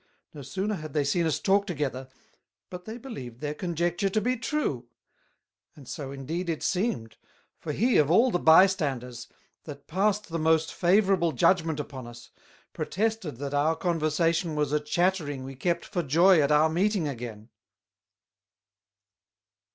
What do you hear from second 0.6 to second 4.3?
had they seen us talk together, but they believed their Conjecture to